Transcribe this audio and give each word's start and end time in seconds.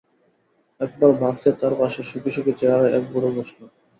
একবার 0.81 1.11
বাসে 1.21 1.49
তার 1.59 1.73
পাশে 1.79 2.01
সুখী 2.09 2.31
সুখী 2.31 2.53
চেহারার 2.59 2.93
এক 2.97 3.03
বুড়ো 3.11 3.29
বসল। 3.35 3.59